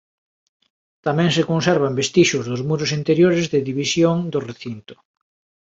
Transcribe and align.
Tamén 1.05 1.29
se 1.35 1.47
conservan 1.51 1.97
vestixios 2.01 2.45
dos 2.49 2.61
muros 2.69 2.91
interiores 2.99 3.45
de 3.53 3.65
división 3.69 4.17
do 4.31 4.39
recinto. 4.49 4.95